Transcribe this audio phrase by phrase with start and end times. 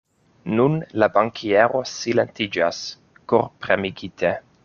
[0.59, 2.79] Nun la bankiero silentiĝas,
[3.35, 4.35] korpremegite.